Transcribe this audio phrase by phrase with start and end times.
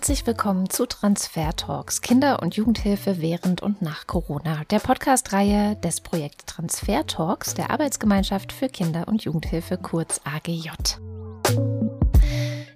[0.00, 6.00] Herzlich willkommen zu Transfer Talks, Kinder- und Jugendhilfe während und nach Corona, der Podcast-Reihe des
[6.00, 10.70] Projekts Transfer Talks der Arbeitsgemeinschaft für Kinder- und Jugendhilfe, kurz AGJ.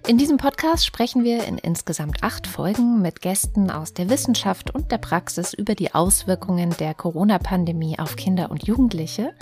[0.07, 4.91] In diesem Podcast sprechen wir in insgesamt acht Folgen mit Gästen aus der Wissenschaft und
[4.91, 9.33] der Praxis über die Auswirkungen der Corona-Pandemie auf Kinder und Jugendliche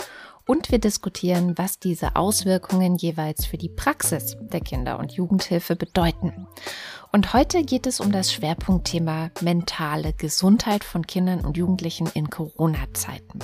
[0.46, 6.46] und wir diskutieren, was diese Auswirkungen jeweils für die Praxis der Kinder- und Jugendhilfe bedeuten.
[7.12, 13.38] Und heute geht es um das Schwerpunktthema mentale Gesundheit von Kindern und Jugendlichen in Corona-Zeiten.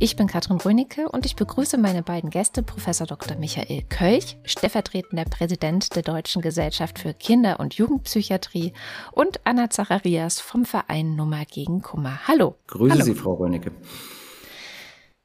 [0.00, 3.36] Ich bin Katrin Rönicke und ich begrüße meine beiden Gäste, Professor Dr.
[3.36, 8.72] Michael Kölch, stellvertretender Präsident der Deutschen Gesellschaft für Kinder- und Jugendpsychiatrie
[9.12, 12.20] und Anna Zacharias vom Verein Nummer gegen Kummer.
[12.28, 12.56] Hallo.
[12.66, 13.04] Grüße Hallo.
[13.04, 13.72] Sie, Frau Rönicke.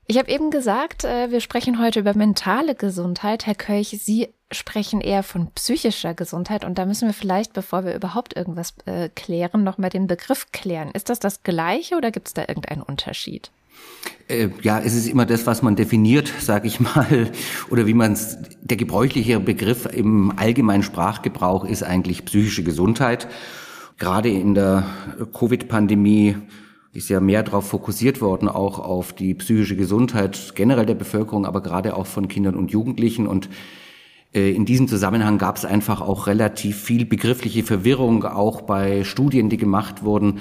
[0.06, 3.46] Ich habe eben gesagt, äh, wir sprechen heute über mentale Gesundheit.
[3.46, 7.95] Herr Kölch, Sie sprechen eher von psychischer Gesundheit und da müssen wir vielleicht, bevor wir
[7.95, 10.92] überhaupt irgendwas äh, klären, nochmal den Begriff klären.
[10.92, 13.50] Ist das das gleiche oder gibt es da irgendeinen Unterschied?
[14.28, 17.32] Äh, ja, es ist immer das, was man definiert, sage ich mal,
[17.70, 23.28] oder wie man es, der gebräuchliche Begriff im allgemeinen Sprachgebrauch ist eigentlich psychische Gesundheit.
[24.00, 24.86] Gerade in der
[25.38, 26.36] Covid-Pandemie
[26.94, 31.61] ist ja mehr darauf fokussiert worden, auch auf die psychische Gesundheit generell der Bevölkerung, aber
[31.61, 33.25] gerade auch von Kindern und Jugendlichen.
[33.25, 33.49] Und
[34.33, 39.49] äh, in diesem Zusammenhang gab es einfach auch relativ viel begriffliche Verwirrung, auch bei Studien,
[39.49, 40.39] die gemacht wurden.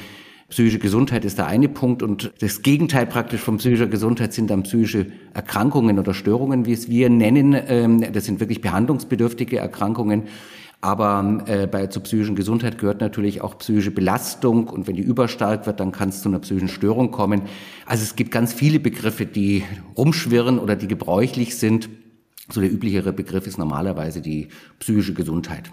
[0.51, 4.65] Psychische Gesundheit ist der eine Punkt und das Gegenteil praktisch von psychischer Gesundheit sind dann
[4.65, 7.57] psychische Erkrankungen oder Störungen, wie es wir nennen.
[7.67, 10.25] Ähm, das sind wirklich behandlungsbedürftige Erkrankungen.
[10.85, 15.65] Aber äh, bei zur psychischen Gesundheit gehört natürlich auch psychische Belastung und wenn die überstark
[15.65, 17.43] wird, dann kann es zu einer psychischen Störung kommen.
[17.87, 19.63] Also es gibt ganz viele Begriffe, die
[19.97, 21.89] rumschwirren oder die gebräuchlich sind.
[22.51, 24.49] So der üblichere Begriff ist normalerweise die
[24.81, 25.71] psychische Gesundheit.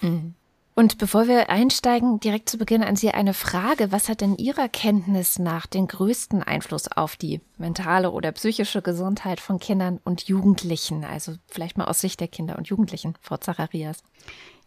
[0.00, 0.32] Mhm.
[0.78, 3.92] Und bevor wir einsteigen, direkt zu Beginn an Sie eine Frage.
[3.92, 9.40] Was hat denn Ihrer Kenntnis nach den größten Einfluss auf die mentale oder psychische Gesundheit
[9.40, 11.02] von Kindern und Jugendlichen?
[11.02, 14.04] Also vielleicht mal aus Sicht der Kinder und Jugendlichen, Frau Zacharias.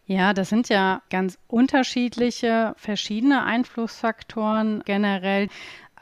[0.04, 5.46] Ja, das sind ja ganz unterschiedliche, verschiedene Einflussfaktoren generell.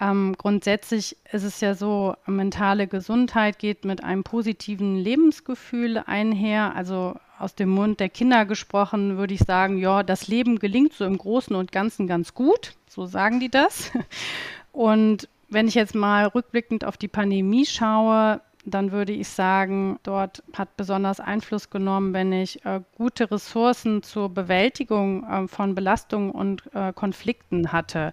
[0.01, 6.75] Ähm, grundsätzlich ist es ja so, mentale Gesundheit geht mit einem positiven Lebensgefühl einher.
[6.75, 11.05] Also aus dem Mund der Kinder gesprochen, würde ich sagen, ja, das Leben gelingt so
[11.05, 12.75] im Großen und Ganzen ganz gut.
[12.89, 13.91] So sagen die das.
[14.73, 20.43] Und wenn ich jetzt mal rückblickend auf die Pandemie schaue, dann würde ich sagen, dort
[20.53, 26.63] hat besonders Einfluss genommen, wenn ich äh, gute Ressourcen zur Bewältigung äh, von Belastungen und
[26.75, 28.13] äh, Konflikten hatte.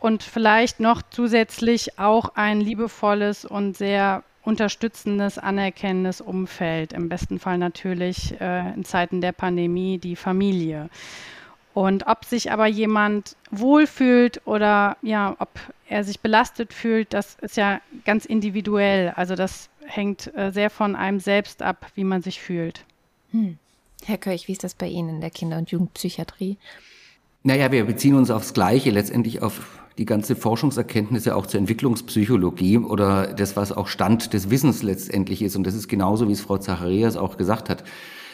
[0.00, 6.94] Und vielleicht noch zusätzlich auch ein liebevolles und sehr unterstützendes, anerkennendes Umfeld.
[6.94, 10.88] Im besten Fall natürlich äh, in Zeiten der Pandemie die Familie.
[11.74, 15.50] Und ob sich aber jemand wohlfühlt oder ja, ob
[15.86, 19.12] er sich belastet fühlt, das ist ja ganz individuell.
[19.16, 22.86] Also das hängt äh, sehr von einem selbst ab, wie man sich fühlt.
[23.32, 23.58] Hm.
[24.06, 26.56] Herr Kirch, wie ist das bei Ihnen in der Kinder- und Jugendpsychiatrie?
[27.42, 33.34] Naja, wir beziehen uns aufs Gleiche, letztendlich auf die ganze Forschungserkenntnisse auch zur Entwicklungspsychologie oder
[33.34, 35.56] das, was auch Stand des Wissens letztendlich ist.
[35.56, 37.82] Und das ist genauso, wie es Frau Zacharias auch gesagt hat.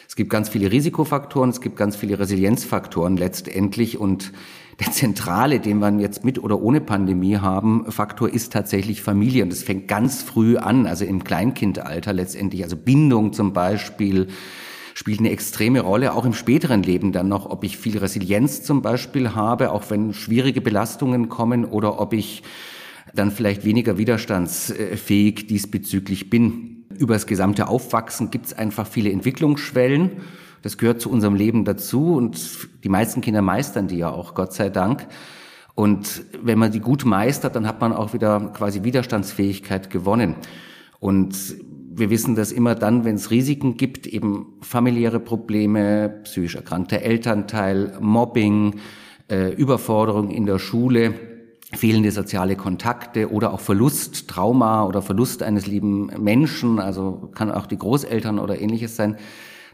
[0.07, 4.31] Es gibt ganz viele Risikofaktoren, es gibt ganz viele Resilienzfaktoren letztendlich und
[4.79, 9.49] der zentrale, den wir jetzt mit oder ohne Pandemie haben, Faktor ist tatsächlich Familie und
[9.49, 14.27] das fängt ganz früh an, also im Kleinkindalter letztendlich, also Bindung zum Beispiel,
[14.95, 18.81] spielt eine extreme Rolle, auch im späteren Leben dann noch, ob ich viel Resilienz zum
[18.81, 22.43] Beispiel habe, auch wenn schwierige Belastungen kommen oder ob ich
[23.13, 26.85] dann vielleicht weniger widerstandsfähig diesbezüglich bin.
[26.97, 30.11] Über das gesamte Aufwachsen gibt es einfach viele Entwicklungsschwellen.
[30.61, 32.39] Das gehört zu unserem Leben dazu und
[32.83, 35.07] die meisten Kinder meistern die ja auch, Gott sei Dank.
[35.75, 40.35] Und wenn man die gut meistert, dann hat man auch wieder quasi Widerstandsfähigkeit gewonnen.
[40.99, 41.35] Und
[41.97, 47.97] wir wissen dass immer dann, wenn es Risiken gibt, eben familiäre Probleme, psychisch erkrankter Elternteil,
[47.99, 48.79] Mobbing,
[49.29, 51.13] äh, Überforderung in der Schule,
[51.73, 57.65] fehlende soziale Kontakte oder auch Verlust, Trauma oder Verlust eines lieben Menschen, also kann auch
[57.65, 59.17] die Großeltern oder ähnliches sein,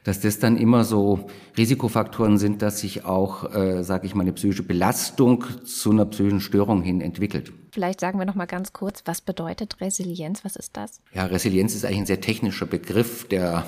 [0.03, 1.27] dass das dann immer so
[1.57, 6.41] Risikofaktoren sind, dass sich auch, äh, sage ich mal, eine psychische Belastung zu einer psychischen
[6.41, 7.51] Störung hin entwickelt.
[7.71, 10.43] Vielleicht sagen wir noch mal ganz kurz, was bedeutet Resilienz?
[10.43, 11.01] Was ist das?
[11.13, 13.65] Ja, Resilienz ist eigentlich ein sehr technischer Begriff, der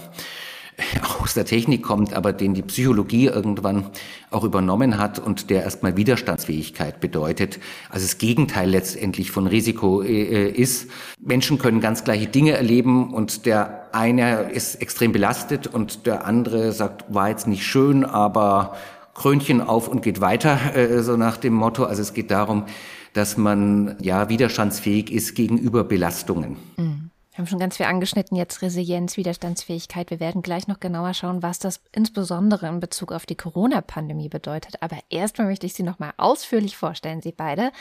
[1.21, 3.91] aus der Technik kommt, aber den die Psychologie irgendwann
[4.29, 7.59] auch übernommen hat und der erstmal Widerstandsfähigkeit bedeutet.
[7.89, 10.89] Also das Gegenteil letztendlich von Risiko äh, ist.
[11.19, 16.73] Menschen können ganz gleiche Dinge erleben und der eine ist extrem belastet und der andere
[16.73, 18.75] sagt, war jetzt nicht schön, aber
[19.13, 21.85] Krönchen auf und geht weiter, äh, so nach dem Motto.
[21.85, 22.65] Also es geht darum,
[23.13, 26.57] dass man ja widerstandsfähig ist gegenüber Belastungen.
[26.77, 27.09] Mhm.
[27.33, 30.11] Wir haben schon ganz viel angeschnitten, jetzt Resilienz, Widerstandsfähigkeit.
[30.11, 34.83] Wir werden gleich noch genauer schauen, was das insbesondere in Bezug auf die Corona-Pandemie bedeutet.
[34.83, 37.71] Aber erstmal möchte ich Sie noch mal ausführlich vorstellen, Sie beide.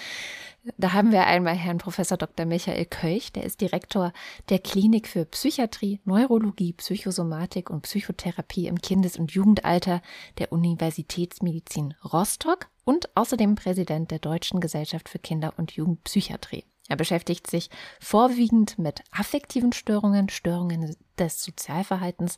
[0.76, 2.46] Da haben wir einmal Herrn Professor Dr.
[2.46, 4.12] Michael Kölch, der ist Direktor
[4.48, 10.02] der Klinik für Psychiatrie, Neurologie, Psychosomatik und Psychotherapie im Kindes- und Jugendalter
[10.38, 16.64] der Universitätsmedizin Rostock und außerdem Präsident der Deutschen Gesellschaft für Kinder- und Jugendpsychiatrie.
[16.88, 17.68] Er beschäftigt sich
[18.00, 22.36] vorwiegend mit affektiven Störungen, Störungen des Sozialverhaltens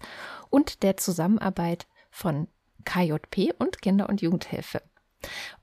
[0.49, 2.49] und der Zusammenarbeit von
[2.85, 4.81] KJP und Kinder- und Jugendhilfe.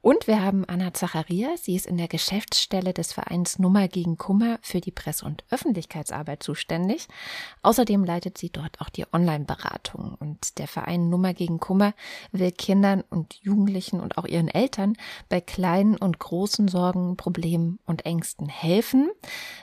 [0.01, 4.57] Und wir haben Anna Zacharias, sie ist in der Geschäftsstelle des Vereins Nummer gegen Kummer
[4.63, 7.07] für die Presse- und Öffentlichkeitsarbeit zuständig.
[7.61, 10.15] Außerdem leitet sie dort auch die Online-Beratung.
[10.19, 11.93] Und der Verein Nummer gegen Kummer
[12.31, 14.97] will Kindern und Jugendlichen und auch ihren Eltern
[15.29, 19.11] bei kleinen und großen Sorgen, Problemen und Ängsten helfen.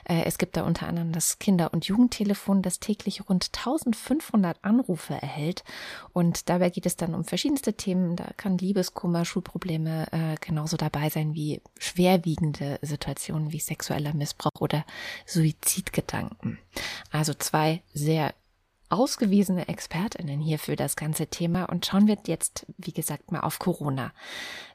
[0.05, 5.15] Äh, es gibt da unter anderem das Kinder- und Jugendtelefon, das täglich rund 1500 Anrufe
[5.15, 5.65] erhält.
[6.13, 8.15] Und dabei geht es dann um verschiedenste Themen.
[8.15, 14.59] Da kann Liebeskummer, Schulprobleme, Probleme äh, genauso dabei sein wie schwerwiegende Situationen wie sexueller Missbrauch
[14.61, 14.85] oder
[15.25, 16.59] Suizidgedanken.
[17.11, 18.33] Also zwei sehr
[18.89, 23.59] ausgewiesene Expertinnen hier für das ganze Thema und schauen wir jetzt, wie gesagt, mal auf
[23.59, 24.11] Corona.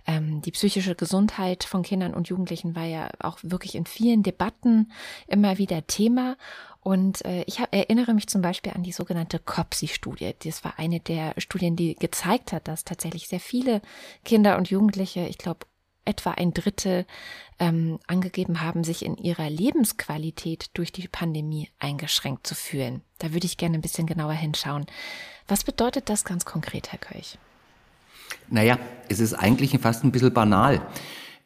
[0.06, 4.92] Ähm, die psychische Gesundheit von Kindern und Jugendlichen war ja auch wirklich in vielen Debatten
[5.26, 6.36] immer wieder Thema.
[6.80, 10.34] Und äh, ich hab, erinnere mich zum Beispiel an die sogenannte COPSI-Studie.
[10.44, 13.80] Das war eine der Studien, die gezeigt hat, dass tatsächlich sehr viele
[14.24, 15.66] Kinder und Jugendliche, ich glaube
[16.04, 17.06] etwa ein Drittel
[17.58, 23.02] ähm, angegeben haben, sich in ihrer Lebensqualität durch die Pandemie eingeschränkt zu fühlen.
[23.18, 24.86] Da würde ich gerne ein bisschen genauer hinschauen.
[25.46, 27.38] Was bedeutet das ganz konkret, Herr Köch?
[28.48, 28.78] Naja,
[29.08, 30.80] es ist eigentlich fast ein bisschen banal.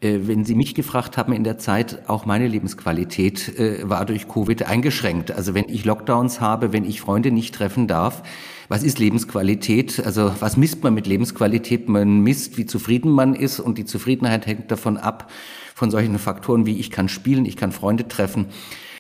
[0.01, 4.29] Äh, wenn Sie mich gefragt haben in der Zeit, auch meine Lebensqualität äh, war durch
[4.29, 5.31] Covid eingeschränkt.
[5.33, 8.23] Also wenn ich Lockdowns habe, wenn ich Freunde nicht treffen darf,
[8.69, 10.05] was ist Lebensqualität?
[10.05, 11.89] Also was misst man mit Lebensqualität?
[11.89, 15.31] Man misst, wie zufrieden man ist und die Zufriedenheit hängt davon ab,
[15.75, 18.47] von solchen Faktoren wie ich kann spielen, ich kann Freunde treffen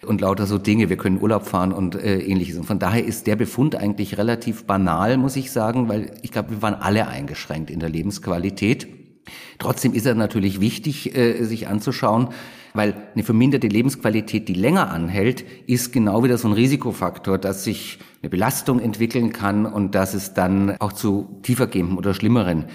[0.06, 0.88] und lauter so Dinge.
[0.88, 2.56] Wir können Urlaub fahren und äh, ähnliches.
[2.56, 6.50] Und von daher ist der Befund eigentlich relativ banal, muss ich sagen, weil ich glaube,
[6.50, 8.86] wir waren alle eingeschränkt in der Lebensqualität.
[9.58, 12.28] Trotzdem ist er natürlich wichtig, äh, sich anzuschauen,
[12.78, 17.98] weil eine verminderte Lebensqualität, die länger anhält, ist genau wieder so ein Risikofaktor, dass sich
[18.22, 22.66] eine Belastung entwickeln kann und dass es dann auch zu tiefergehenden oder schlimmeren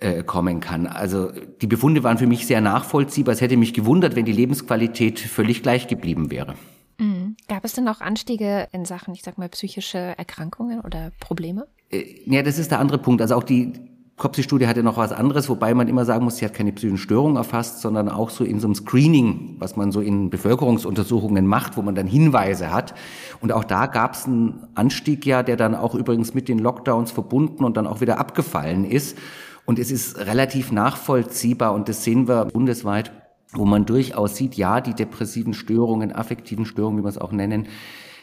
[0.00, 0.88] äh, kommen kann.
[0.88, 1.30] Also
[1.62, 3.32] die Befunde waren für mich sehr nachvollziehbar.
[3.32, 6.56] Es hätte mich gewundert, wenn die Lebensqualität völlig gleich geblieben wäre.
[6.98, 7.36] Mhm.
[7.48, 11.68] Gab es denn auch Anstiege in Sachen, ich sag mal, psychische Erkrankungen oder Probleme?
[11.90, 13.22] Äh, ja, das ist der andere Punkt.
[13.22, 13.72] Also auch die
[14.16, 17.36] COPSI-Studie hatte noch was anderes, wobei man immer sagen muss, sie hat keine psychischen Störungen
[17.36, 21.82] erfasst, sondern auch so in so einem Screening, was man so in Bevölkerungsuntersuchungen macht, wo
[21.82, 22.94] man dann Hinweise hat.
[23.40, 27.10] Und auch da gab es einen Anstieg ja, der dann auch übrigens mit den Lockdowns
[27.10, 29.18] verbunden und dann auch wieder abgefallen ist.
[29.64, 33.10] Und es ist relativ nachvollziehbar und das sehen wir bundesweit,
[33.52, 37.66] wo man durchaus sieht, ja, die depressiven Störungen, affektiven Störungen, wie wir es auch nennen,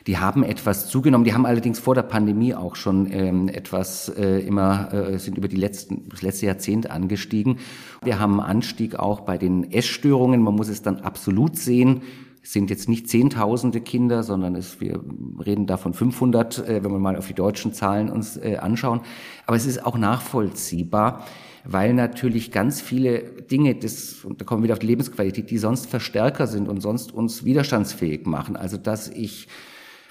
[0.08, 1.26] die haben etwas zugenommen.
[1.26, 5.48] Die haben allerdings vor der Pandemie auch schon ähm, etwas äh, immer, äh, sind über
[5.48, 7.60] die letzten, das letzte Jahrzehnt angestiegen.
[8.04, 10.42] Wir haben einen Anstieg auch bei den Essstörungen.
[10.42, 12.02] Man muss es dann absolut sehen.
[12.44, 15.00] Es sind jetzt nicht Zehntausende Kinder, sondern es, wir
[15.46, 19.02] reden da von 500, äh, wenn wir mal auf die deutschen Zahlen uns äh, anschauen.
[19.46, 21.26] Aber es ist auch nachvollziehbar,
[21.64, 25.60] weil natürlich ganz viele Dinge, das, und da kommen wir wieder auf die Lebensqualität, die
[25.60, 28.56] sonst Verstärker sind und sonst uns widerstandsfähig machen.
[28.56, 29.48] Also, dass ich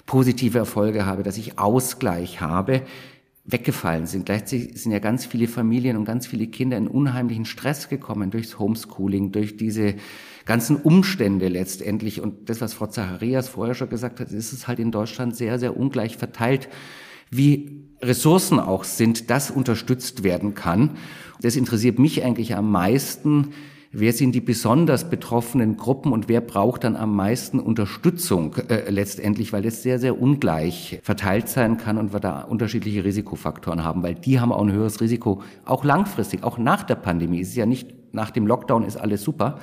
[0.05, 2.83] positive Erfolge habe, dass ich Ausgleich habe,
[3.43, 4.25] weggefallen sind.
[4.27, 8.59] Gleichzeitig sind ja ganz viele Familien und ganz viele Kinder in unheimlichen Stress gekommen durchs
[8.59, 9.95] Homeschooling, durch diese
[10.45, 12.21] ganzen Umstände letztendlich.
[12.21, 15.59] Und das, was Frau Zacharias vorher schon gesagt hat, ist es halt in Deutschland sehr,
[15.59, 16.69] sehr ungleich verteilt,
[17.31, 20.97] wie Ressourcen auch sind, das unterstützt werden kann.
[21.41, 23.53] Das interessiert mich eigentlich am meisten,
[23.91, 29.53] wer sind die besonders betroffenen Gruppen und wer braucht dann am meisten Unterstützung äh, letztendlich,
[29.53, 34.15] weil es sehr, sehr ungleich verteilt sein kann und wir da unterschiedliche Risikofaktoren haben, weil
[34.15, 37.41] die haben auch ein höheres Risiko, auch langfristig, auch nach der Pandemie.
[37.41, 39.59] Es ist ja nicht, nach dem Lockdown ist alles super,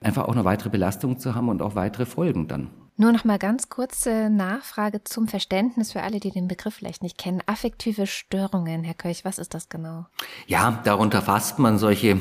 [0.00, 2.70] einfach auch eine weitere Belastung zu haben und auch weitere Folgen dann.
[2.96, 7.18] Nur noch mal ganz kurze Nachfrage zum Verständnis für alle, die den Begriff vielleicht nicht
[7.18, 7.40] kennen.
[7.46, 10.06] Affektive Störungen, Herr Köch, was ist das genau?
[10.46, 12.20] Ja, darunter fasst man solche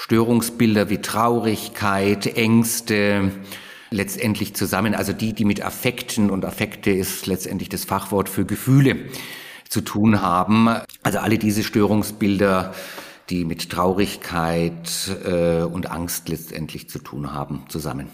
[0.00, 3.32] Störungsbilder wie Traurigkeit, Ängste,
[3.90, 8.96] letztendlich zusammen, also die, die mit Affekten und Affekte ist letztendlich das Fachwort für Gefühle
[9.68, 10.68] zu tun haben.
[11.02, 12.74] Also alle diese Störungsbilder
[13.28, 18.08] die mit Traurigkeit äh, und Angst letztendlich zu tun haben, zusammen.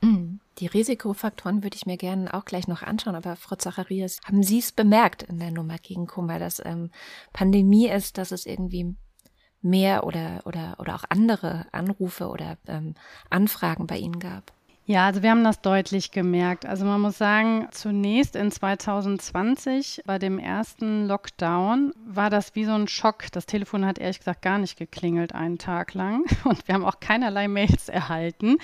[0.00, 0.40] Mhm.
[0.58, 4.58] Die Risikofaktoren würde ich mir gerne auch gleich noch anschauen, aber Frau Zacharias, haben Sie
[4.58, 6.90] es bemerkt in der Nummer gegen Kummer, dass ähm,
[7.32, 8.96] Pandemie ist, dass es irgendwie
[9.62, 12.94] mehr oder, oder, oder auch andere Anrufe oder ähm,
[13.30, 14.52] Anfragen bei Ihnen gab?
[14.84, 16.66] Ja, also wir haben das deutlich gemerkt.
[16.66, 22.72] Also man muss sagen, zunächst in 2020 bei dem ersten Lockdown war das wie so
[22.72, 23.30] ein Schock.
[23.30, 26.98] Das Telefon hat ehrlich gesagt gar nicht geklingelt einen Tag lang und wir haben auch
[26.98, 28.56] keinerlei Mails erhalten.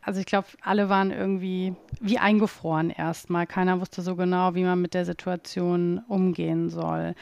[0.00, 3.46] Also ich glaube, alle waren irgendwie wie eingefroren erstmal.
[3.46, 7.14] Keiner wusste so genau, wie man mit der Situation umgehen soll.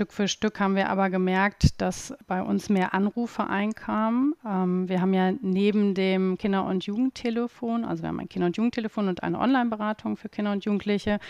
[0.00, 4.34] Stück für Stück haben wir aber gemerkt, dass bei uns mehr Anrufe einkamen.
[4.46, 8.56] Ähm, wir haben ja neben dem Kinder- und Jugendtelefon, also wir haben ein Kinder- und
[8.56, 11.20] Jugendtelefon und eine Online-Beratung für Kinder und Jugendliche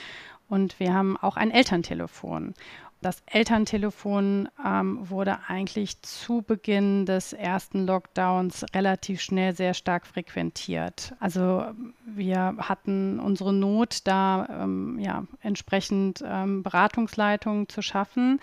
[0.48, 2.54] und wir haben auch ein Elterntelefon.
[3.02, 11.14] Das Elterntelefon ähm, wurde eigentlich zu Beginn des ersten Lockdowns relativ schnell sehr stark frequentiert.
[11.18, 11.64] Also
[12.04, 18.38] wir hatten unsere Not, da ähm, ja, entsprechend ähm, Beratungsleitungen zu schaffen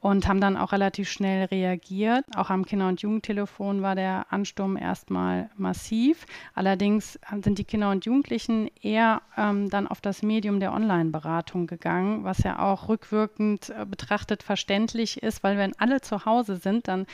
[0.00, 2.24] und haben dann auch relativ schnell reagiert.
[2.36, 6.26] Auch am Kinder- und Jugendtelefon war der Ansturm erstmal massiv.
[6.54, 12.24] Allerdings sind die Kinder und Jugendlichen eher ähm, dann auf das Medium der Online-Beratung gegangen,
[12.24, 17.06] was ja auch rückwirkend äh, betrachtet verständlich ist, weil wenn alle zu Hause sind, dann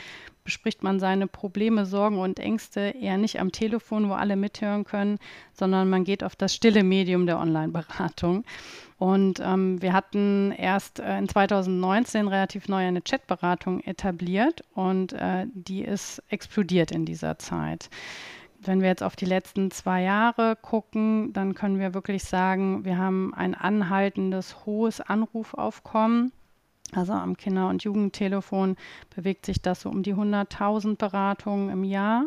[0.43, 5.19] bespricht man seine Probleme, Sorgen und Ängste eher nicht am Telefon, wo alle mithören können,
[5.53, 8.43] sondern man geht auf das stille Medium der Online-Beratung.
[8.97, 15.45] Und ähm, wir hatten erst äh, in 2019 relativ neu eine Chatberatung etabliert und äh,
[15.53, 17.89] die ist explodiert in dieser Zeit.
[18.65, 22.97] Wenn wir jetzt auf die letzten zwei Jahre gucken, dann können wir wirklich sagen, wir
[22.97, 26.31] haben ein anhaltendes hohes Anrufaufkommen.
[26.95, 28.75] Also am Kinder- und Jugendtelefon
[29.15, 32.25] bewegt sich das so um die 100.000 Beratungen im Jahr.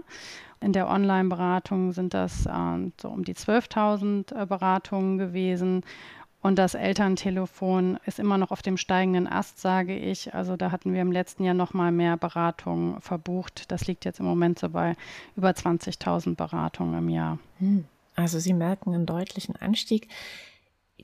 [0.61, 5.83] In der Online-Beratung sind das äh, so um die 12.000 äh, Beratungen gewesen.
[6.47, 10.33] Und das Elterntelefon ist immer noch auf dem steigenden Ast, sage ich.
[10.33, 13.71] Also da hatten wir im letzten Jahr noch mal mehr Beratungen verbucht.
[13.73, 14.97] Das liegt jetzt im Moment so bei
[15.35, 17.39] über 20.000 Beratungen im Jahr.
[17.59, 17.85] Hm.
[18.15, 20.09] Also Sie merken einen deutlichen Anstieg.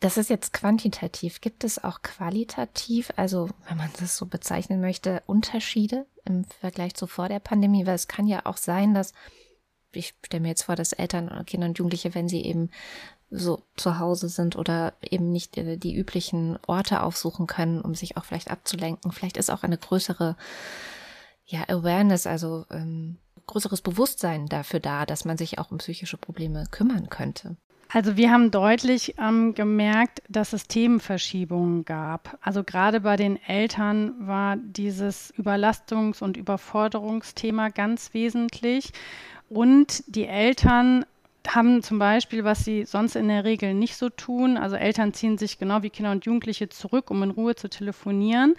[0.03, 1.41] Das ist jetzt quantitativ.
[1.41, 7.07] Gibt es auch qualitativ, also wenn man das so bezeichnen möchte, Unterschiede im Vergleich zu
[7.07, 7.87] vor der Pandemie?
[7.87, 9.13] Weil es kann ja auch sein, dass
[9.93, 12.71] ich stelle mir jetzt vor, dass Eltern, Kinder und Jugendliche, wenn sie eben
[13.31, 18.17] so zu Hause sind oder eben nicht äh, die üblichen Orte aufsuchen können, um sich
[18.17, 19.13] auch vielleicht abzulenken.
[19.13, 20.37] Vielleicht ist auch eine größere
[21.45, 26.65] ja, Awareness, also ähm, größeres Bewusstsein dafür da, dass man sich auch um psychische Probleme
[26.73, 27.57] kümmern könnte.
[27.95, 32.39] Also wir haben deutlich ähm, gemerkt, dass es Themenverschiebungen gab.
[32.41, 38.93] Also gerade bei den Eltern war dieses Überlastungs- und Überforderungsthema ganz wesentlich.
[39.51, 41.05] Und die Eltern
[41.47, 45.37] haben zum Beispiel, was sie sonst in der Regel nicht so tun, also Eltern ziehen
[45.37, 48.55] sich genau wie Kinder und Jugendliche zurück, um in Ruhe zu telefonieren.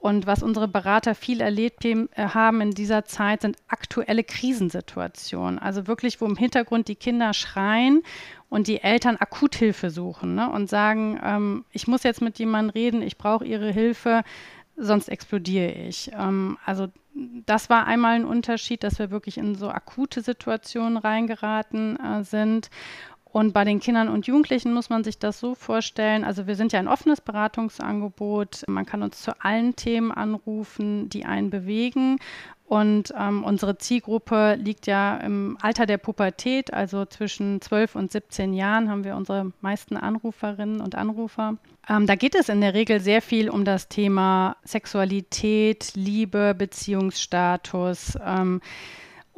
[0.00, 5.58] Und was unsere Berater viel erlebt äh, haben in dieser Zeit, sind aktuelle Krisensituationen.
[5.58, 8.02] Also wirklich, wo im Hintergrund die Kinder schreien
[8.48, 13.02] und die Eltern Akuthilfe suchen ne, und sagen, ähm, ich muss jetzt mit jemandem reden,
[13.02, 14.22] ich brauche ihre Hilfe,
[14.76, 16.10] sonst explodiere ich.
[16.16, 16.88] Ähm, also
[17.46, 22.70] das war einmal ein Unterschied, dass wir wirklich in so akute Situationen reingeraten äh, sind.
[23.38, 26.24] Und bei den Kindern und Jugendlichen muss man sich das so vorstellen.
[26.24, 28.64] Also wir sind ja ein offenes Beratungsangebot.
[28.66, 32.18] Man kann uns zu allen Themen anrufen, die einen bewegen.
[32.64, 38.54] Und ähm, unsere Zielgruppe liegt ja im Alter der Pubertät, also zwischen 12 und 17
[38.54, 41.58] Jahren haben wir unsere meisten Anruferinnen und Anrufer.
[41.88, 48.18] Ähm, da geht es in der Regel sehr viel um das Thema Sexualität, Liebe, Beziehungsstatus.
[48.20, 48.60] Ähm,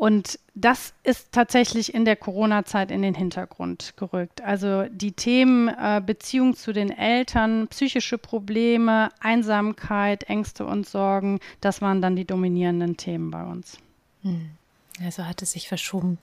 [0.00, 4.40] und das ist tatsächlich in der Corona-Zeit in den Hintergrund gerückt.
[4.40, 11.82] Also die Themen äh, Beziehung zu den Eltern, psychische Probleme, Einsamkeit, Ängste und Sorgen, das
[11.82, 13.76] waren dann die dominierenden Themen bei uns.
[14.22, 14.52] Hm.
[15.04, 16.16] Also hat es sich verschoben.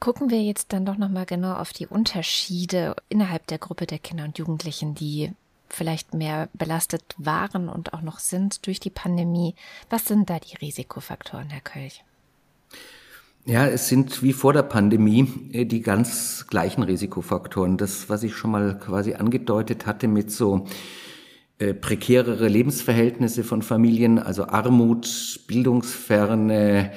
[0.00, 4.24] Gucken wir jetzt dann doch nochmal genau auf die Unterschiede innerhalb der Gruppe der Kinder
[4.24, 5.32] und Jugendlichen, die
[5.68, 9.54] vielleicht mehr belastet waren und auch noch sind durch die Pandemie.
[9.90, 12.02] Was sind da die Risikofaktoren, Herr Kölch?
[13.48, 17.78] Ja, es sind wie vor der Pandemie äh, die ganz gleichen Risikofaktoren.
[17.78, 20.66] Das, was ich schon mal quasi angedeutet hatte mit so
[21.58, 26.92] äh, prekärere Lebensverhältnisse von Familien, also Armut, Bildungsferne,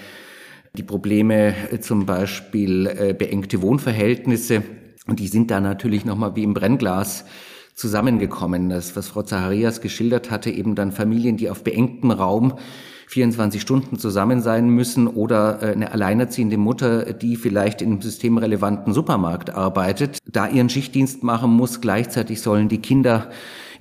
[0.74, 4.62] die Probleme äh, zum Beispiel äh, beengte Wohnverhältnisse.
[5.08, 7.24] Und die sind da natürlich nochmal wie im Brennglas
[7.76, 8.68] zusammengekommen.
[8.68, 12.56] Das, was Frau Zacharias geschildert hatte, eben dann Familien, die auf beengtem Raum
[13.12, 18.94] 24 Stunden zusammen sein müssen oder äh, eine alleinerziehende Mutter, die vielleicht in einem systemrelevanten
[18.94, 21.82] Supermarkt arbeitet, da ihren Schichtdienst machen muss.
[21.82, 23.30] Gleichzeitig sollen die Kinder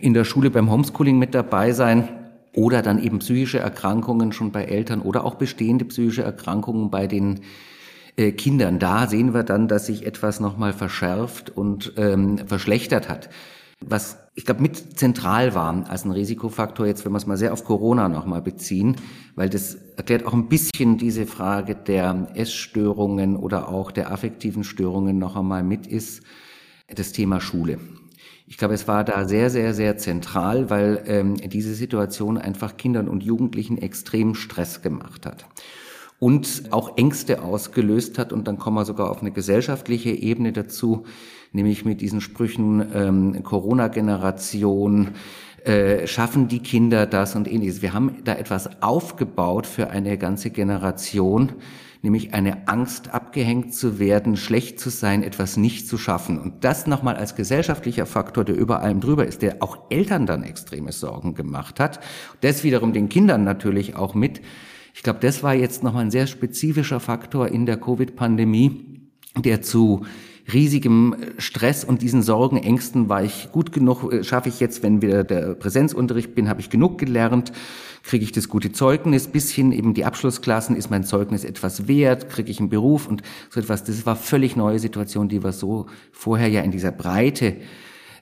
[0.00, 2.08] in der Schule beim Homeschooling mit dabei sein
[2.56, 7.40] oder dann eben psychische Erkrankungen schon bei Eltern oder auch bestehende psychische Erkrankungen bei den
[8.16, 8.80] äh, Kindern.
[8.80, 13.30] Da sehen wir dann, dass sich etwas nochmal verschärft und ähm, verschlechtert hat.
[13.80, 17.52] Was ich glaube mit zentral war als ein Risikofaktor, jetzt wenn wir es mal sehr
[17.52, 18.96] auf Corona nochmal beziehen,
[19.34, 25.18] weil das erklärt auch ein bisschen diese Frage der Essstörungen oder auch der affektiven Störungen
[25.18, 26.22] noch einmal mit ist,
[26.88, 27.78] das Thema Schule.
[28.46, 33.08] Ich glaube, es war da sehr, sehr, sehr zentral, weil ähm, diese Situation einfach Kindern
[33.08, 35.46] und Jugendlichen extrem Stress gemacht hat
[36.18, 38.32] und auch Ängste ausgelöst hat.
[38.32, 41.04] Und dann kommen wir sogar auf eine gesellschaftliche Ebene dazu,
[41.52, 45.08] nämlich mit diesen Sprüchen ähm, Corona-Generation,
[45.64, 47.82] äh, schaffen die Kinder das und ähnliches.
[47.82, 51.52] Wir haben da etwas aufgebaut für eine ganze Generation,
[52.02, 56.38] nämlich eine Angst, abgehängt zu werden, schlecht zu sein, etwas nicht zu schaffen.
[56.38, 60.44] Und das nochmal als gesellschaftlicher Faktor, der über allem drüber ist, der auch Eltern dann
[60.44, 62.00] extreme Sorgen gemacht hat.
[62.40, 64.40] Das wiederum den Kindern natürlich auch mit.
[64.94, 69.02] Ich glaube, das war jetzt nochmal ein sehr spezifischer Faktor in der Covid-Pandemie,
[69.36, 70.06] der zu
[70.52, 75.02] riesigem Stress und diesen Sorgen, Ängsten war ich gut genug, äh, schaffe ich jetzt, wenn
[75.02, 77.52] wieder der Präsenzunterricht bin, habe ich genug gelernt,
[78.02, 82.28] kriege ich das gute Zeugnis, bis hin eben die Abschlussklassen, ist mein Zeugnis etwas wert,
[82.30, 83.84] kriege ich einen Beruf und so etwas.
[83.84, 87.56] Das war völlig neue Situation, die wir so vorher ja in dieser Breite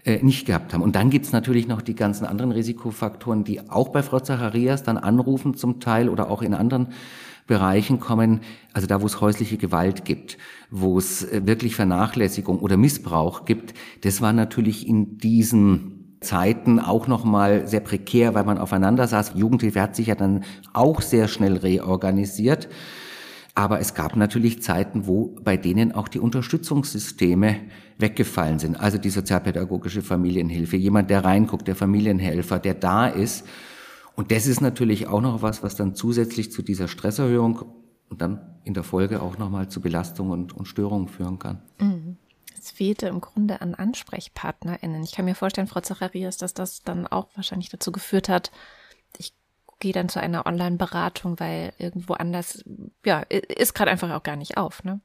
[0.04, 0.82] äh, nicht gehabt haben.
[0.82, 4.96] Und dann gibt's natürlich noch die ganzen anderen Risikofaktoren, die auch bei Frau Zacharias dann
[4.96, 6.88] anrufen zum Teil oder auch in anderen
[7.48, 10.38] Bereichen kommen, also da, wo es häusliche Gewalt gibt,
[10.70, 17.08] wo es äh, wirklich Vernachlässigung oder Missbrauch gibt, das war natürlich in diesen Zeiten auch
[17.08, 19.32] nochmal sehr prekär, weil man aufeinander saß.
[19.34, 22.68] Jugendhilfe hat sich ja dann auch sehr schnell reorganisiert.
[23.54, 27.56] Aber es gab natürlich Zeiten, wo bei denen auch die Unterstützungssysteme
[27.98, 28.78] weggefallen sind.
[28.78, 33.46] Also die sozialpädagogische Familienhilfe, jemand, der reinguckt, der Familienhelfer, der da ist.
[34.18, 37.62] Und das ist natürlich auch noch was, was dann zusätzlich zu dieser Stresserhöhung
[38.08, 41.62] und dann in der Folge auch nochmal zu Belastungen und, und Störungen führen kann.
[41.78, 42.16] Mhm.
[42.58, 45.04] Es fehlte im Grunde an AnsprechpartnerInnen.
[45.04, 48.50] Ich kann mir vorstellen, Frau Zacharias, dass das dann auch wahrscheinlich dazu geführt hat,
[49.80, 52.64] gehe dann zu einer Online-Beratung, weil irgendwo anders,
[53.04, 55.00] ja, ist gerade einfach auch gar nicht auf, ne?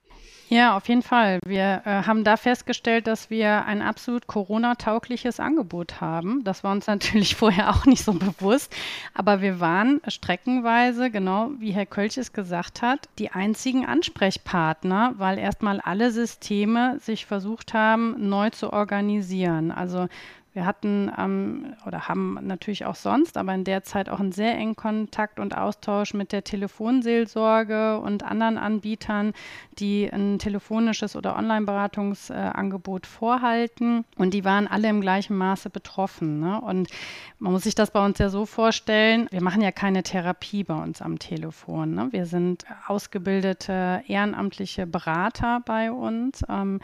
[0.49, 1.39] Ja, auf jeden Fall.
[1.45, 6.43] Wir äh, haben da festgestellt, dass wir ein absolut Corona-taugliches Angebot haben.
[6.43, 8.71] Das war uns natürlich vorher auch nicht so bewusst.
[9.15, 15.39] Aber wir waren streckenweise, genau wie Herr Kölch es gesagt hat, die einzigen Ansprechpartner, weil
[15.39, 19.71] erstmal alle Systeme sich versucht haben, neu zu organisieren.
[19.71, 20.07] Also
[20.53, 24.55] wir hatten ähm, oder haben natürlich auch sonst, aber in der Zeit auch einen sehr
[24.55, 29.33] engen Kontakt und Austausch mit der Telefonseelsorge und anderen Anbietern,
[29.79, 34.05] die ein telefonisches oder Online-Beratungsangebot äh, vorhalten.
[34.17, 36.39] Und die waren alle im gleichen Maße betroffen.
[36.39, 36.61] Ne?
[36.61, 36.89] Und
[37.39, 40.75] man muss sich das bei uns ja so vorstellen, wir machen ja keine Therapie bei
[40.75, 41.95] uns am Telefon.
[41.95, 42.09] Ne?
[42.11, 46.79] Wir sind ausgebildete ehrenamtliche Berater bei uns, ähm,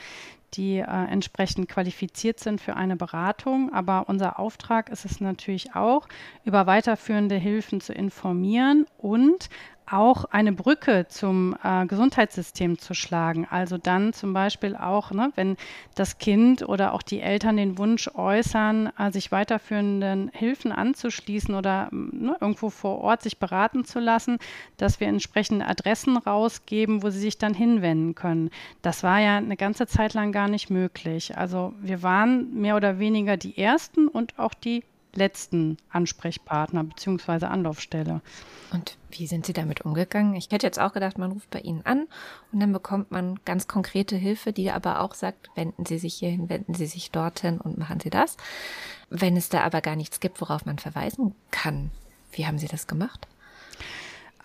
[0.54, 3.72] die äh, entsprechend qualifiziert sind für eine Beratung.
[3.74, 6.08] Aber unser Auftrag ist es natürlich auch,
[6.44, 9.50] über weiterführende Hilfen zu informieren und
[9.92, 13.48] auch eine Brücke zum äh, Gesundheitssystem zu schlagen.
[13.50, 15.58] Also dann zum Beispiel auch, ne, wenn
[15.96, 21.90] das Kind oder auch die Eltern den Wunsch äußern, äh, sich weiterführenden Hilfen anzuschließen oder
[21.92, 24.38] ne, irgendwo vor Ort sich beraten zu lassen,
[24.78, 28.50] dass wir entsprechende Adressen rausgeben, wo sie sich dann hinwenden können.
[28.82, 31.38] Das war ja eine ganze Zeit lang gar nicht möglich.
[31.38, 34.84] Also wir waren mehr oder weniger die Ersten und auch die
[35.20, 37.46] letzten Ansprechpartner bzw.
[37.46, 38.22] Anlaufstelle.
[38.72, 40.34] Und wie sind Sie damit umgegangen?
[40.36, 42.08] Ich hätte jetzt auch gedacht, man ruft bei Ihnen an
[42.52, 46.50] und dann bekommt man ganz konkrete Hilfe, die aber auch sagt, wenden Sie sich hierhin,
[46.50, 48.38] wenden Sie sich dorthin und machen Sie das.
[49.10, 51.92] Wenn es da aber gar nichts gibt, worauf man verweisen kann,
[52.32, 53.28] wie haben Sie das gemacht?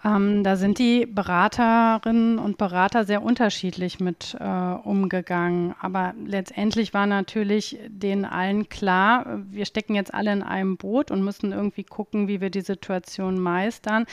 [0.05, 5.75] Ähm, da sind die Beraterinnen und Berater sehr unterschiedlich mit äh, umgegangen.
[5.81, 11.25] Aber letztendlich war natürlich den allen klar, wir stecken jetzt alle in einem Boot und
[11.25, 14.05] müssen irgendwie gucken, wie wir die Situation meistern.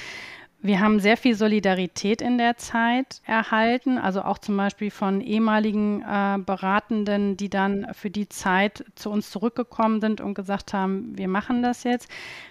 [0.63, 6.03] Wir haben sehr viel Solidarität in der Zeit erhalten, also auch zum Beispiel von ehemaligen
[6.03, 11.27] äh, Beratenden, die dann für die Zeit zu uns zurückgekommen sind und gesagt haben, wir
[11.27, 12.09] machen das jetzt.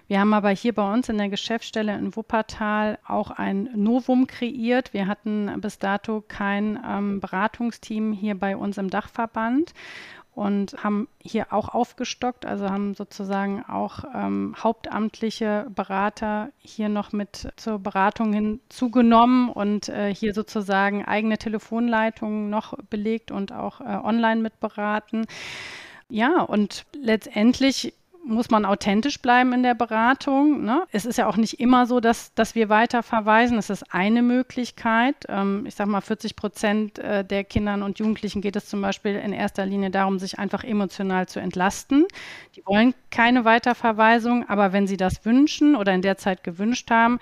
[0.08, 4.92] Wir haben aber hier bei uns in der Geschäftsstelle in Wuppertal auch ein Novum kreiert.
[4.92, 9.72] Wir hatten bis dato kein ähm, Beratungsteam hier bei uns im Dachverband.
[10.34, 17.48] Und haben hier auch aufgestockt, also haben sozusagen auch ähm, hauptamtliche Berater hier noch mit
[17.56, 24.40] zur Beratung hinzugenommen und äh, hier sozusagen eigene Telefonleitungen noch belegt und auch äh, online
[24.40, 25.26] mitberaten.
[26.08, 30.64] Ja, und letztendlich muss man authentisch bleiben in der Beratung.
[30.64, 30.84] Ne?
[30.92, 33.56] Es ist ja auch nicht immer so, dass, dass wir weiter verweisen.
[33.56, 35.16] Das ist eine Möglichkeit.
[35.28, 39.16] Ähm, ich sage mal, 40 Prozent äh, der Kindern und Jugendlichen geht es zum Beispiel
[39.16, 42.06] in erster Linie darum, sich einfach emotional zu entlasten.
[42.56, 47.18] Die wollen keine Weiterverweisung, aber wenn sie das wünschen oder in der Zeit gewünscht haben,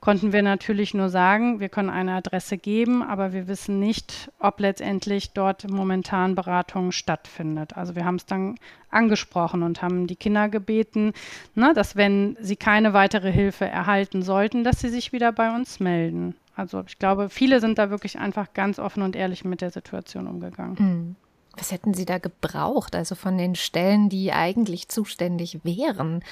[0.00, 4.60] konnten wir natürlich nur sagen, wir können eine Adresse geben, aber wir wissen nicht, ob
[4.60, 7.76] letztendlich dort momentan Beratung stattfindet.
[7.76, 8.56] Also wir haben es dann
[8.90, 11.12] angesprochen und haben die Kinder gebeten,
[11.54, 15.80] ne, dass wenn sie keine weitere Hilfe erhalten sollten, dass sie sich wieder bei uns
[15.80, 16.34] melden.
[16.54, 20.26] Also ich glaube, viele sind da wirklich einfach ganz offen und ehrlich mit der Situation
[20.26, 20.76] umgegangen.
[20.78, 21.16] Mhm.
[21.56, 26.22] Was hätten Sie da gebraucht, also von den Stellen, die eigentlich zuständig wären?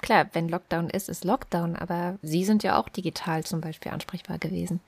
[0.00, 4.38] klar, wenn Lockdown ist, ist Lockdown, aber Sie sind ja auch digital zum Beispiel ansprechbar
[4.38, 4.80] gewesen.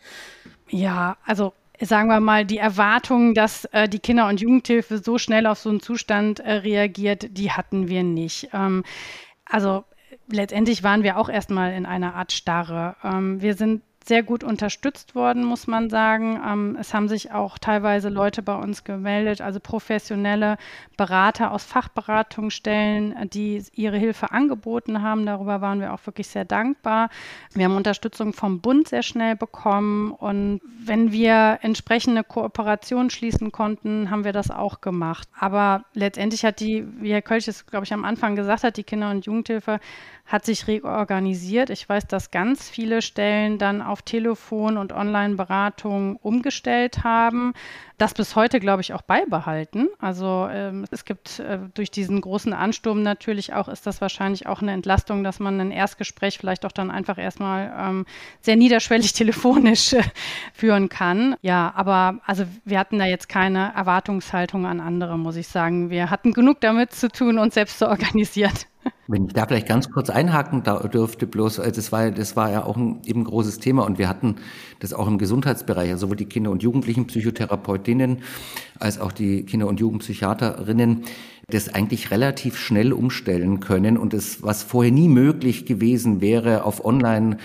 [0.68, 5.46] Ja, also sagen wir mal, die Erwartung, dass äh, die Kinder- und Jugendhilfe so schnell
[5.46, 8.50] auf so einen Zustand äh, reagiert, die hatten wir nicht.
[8.52, 8.84] Ähm,
[9.44, 9.84] also
[10.30, 12.96] letztendlich waren wir auch erstmal in einer Art Starre.
[13.02, 16.40] Ähm, wir sind sehr gut unterstützt worden, muss man sagen.
[16.46, 20.56] Ähm, es haben sich auch teilweise Leute bei uns gemeldet, also professionelle
[20.96, 25.26] Berater aus Fachberatungsstellen, die ihre Hilfe angeboten haben.
[25.26, 27.10] Darüber waren wir auch wirklich sehr dankbar.
[27.52, 34.10] Wir haben Unterstützung vom Bund sehr schnell bekommen und wenn wir entsprechende Kooperationen schließen konnten,
[34.10, 35.28] haben wir das auch gemacht.
[35.38, 38.84] Aber letztendlich hat die, wie Herr Kölch es, glaube ich, am Anfang gesagt hat, die
[38.84, 39.78] Kinder- und Jugendhilfe
[40.30, 41.70] hat sich reorganisiert.
[41.70, 47.52] Ich weiß, dass ganz viele Stellen dann auf Telefon- und Online-Beratung umgestellt haben.
[47.98, 49.88] Das bis heute, glaube ich, auch beibehalten.
[49.98, 54.62] Also ähm, es gibt äh, durch diesen großen Ansturm natürlich auch, ist das wahrscheinlich auch
[54.62, 58.06] eine Entlastung, dass man ein Erstgespräch vielleicht auch dann einfach erstmal ähm,
[58.40, 60.02] sehr niederschwellig telefonisch äh,
[60.54, 61.36] führen kann.
[61.42, 65.90] Ja, aber also wir hatten da jetzt keine Erwartungshaltung an andere, muss ich sagen.
[65.90, 68.52] Wir hatten genug damit zu tun, uns selbst zu organisieren.
[69.12, 72.62] Wenn ich da vielleicht ganz kurz einhaken dürfte, bloß, äh, das war, das war ja
[72.62, 74.36] auch ein eben großes Thema und wir hatten
[74.78, 78.18] das auch im Gesundheitsbereich, also sowohl die Kinder- und Jugendlichen Psychotherapeutinnen
[78.78, 81.02] als auch die Kinder- und Jugendpsychiaterinnen
[81.48, 86.84] das eigentlich relativ schnell umstellen können und das, was vorher nie möglich gewesen wäre, auf
[86.84, 87.38] Online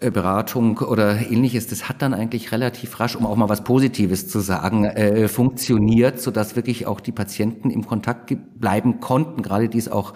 [0.00, 4.40] Beratung oder ähnliches, das hat dann eigentlich relativ rasch, um auch mal was Positives zu
[4.40, 9.88] sagen, äh, funktioniert, sodass wirklich auch die Patienten im Kontakt bleiben konnten, gerade die es
[9.88, 10.14] auch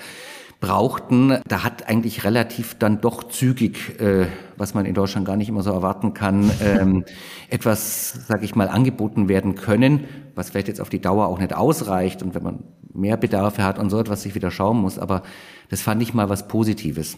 [0.61, 1.39] brauchten.
[1.47, 5.63] Da hat eigentlich relativ dann doch zügig, äh, was man in Deutschland gar nicht immer
[5.63, 7.05] so erwarten kann, ähm,
[7.49, 11.55] etwas, sage ich mal, angeboten werden können, was vielleicht jetzt auf die Dauer auch nicht
[11.55, 14.99] ausreicht und wenn man mehr Bedarfe hat und so etwas sich wieder schauen muss.
[14.99, 15.23] Aber
[15.69, 17.17] das fand ich mal was Positives.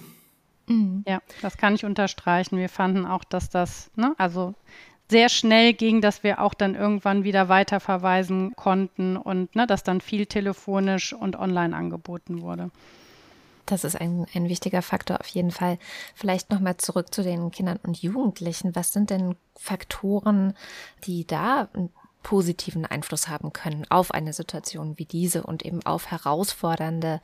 [0.66, 1.05] Mhm.
[1.07, 2.59] Ja, das kann ich unterstreichen.
[2.59, 4.55] Wir fanden auch, dass das, ne, also
[5.11, 10.00] sehr schnell ging, dass wir auch dann irgendwann wieder weiterverweisen konnten und ne, dass dann
[10.00, 12.70] viel telefonisch und online angeboten wurde.
[13.70, 15.78] Das ist ein, ein wichtiger Faktor auf jeden Fall.
[16.14, 18.74] Vielleicht nochmal zurück zu den Kindern und Jugendlichen.
[18.74, 20.54] Was sind denn Faktoren,
[21.04, 21.90] die da einen
[22.22, 27.20] positiven Einfluss haben können auf eine Situation wie diese und eben auf herausfordernde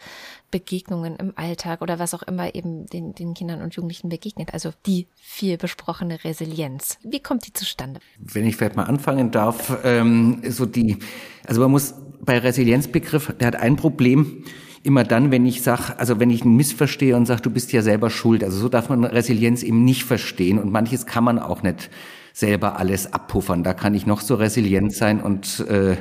[0.50, 4.54] Begegnungen im Alltag oder was auch immer eben den, den Kindern und Jugendlichen begegnet.
[4.54, 6.98] Also die viel besprochene Resilienz.
[7.02, 8.00] Wie kommt die zustande?
[8.18, 10.98] Wenn ich vielleicht mal anfangen darf, ähm, so die,
[11.46, 14.44] also man muss bei Resilienzbegriff, der hat ein Problem,
[14.86, 17.82] immer dann, wenn ich sage, also wenn ich ein Missverstehe und sage, du bist ja
[17.82, 18.42] selber schuld.
[18.44, 21.90] Also so darf man Resilienz eben nicht verstehen und manches kann man auch nicht
[22.32, 23.64] selber alles abpuffern.
[23.64, 25.96] Da kann ich noch so resilient sein und äh,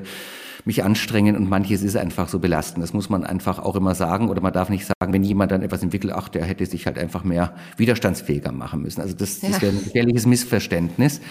[0.66, 2.84] mich anstrengen und manches ist einfach so belastend.
[2.84, 5.62] Das muss man einfach auch immer sagen oder man darf nicht sagen, wenn jemand dann
[5.62, 9.02] etwas entwickelt, ach, der hätte sich halt einfach mehr widerstandsfähiger machen müssen.
[9.02, 9.50] Also das, ja.
[9.50, 11.22] das wäre ein gefährliches Missverständnis.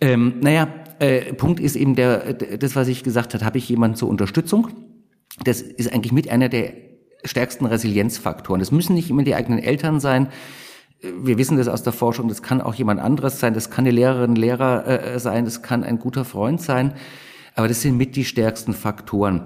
[0.00, 3.96] Ähm, naja, äh, Punkt ist eben der, das, was ich gesagt habe, habe ich jemanden
[3.96, 4.68] zur Unterstützung?
[5.44, 6.72] Das ist eigentlich mit einer der
[7.24, 8.60] stärksten Resilienzfaktoren.
[8.60, 10.28] Das müssen nicht immer die eigenen Eltern sein.
[11.02, 13.90] Wir wissen das aus der Forschung, das kann auch jemand anderes sein, das kann eine
[13.90, 16.92] Lehrerin, Lehrer äh, sein, das kann ein guter Freund sein,
[17.54, 19.44] aber das sind mit die stärksten Faktoren.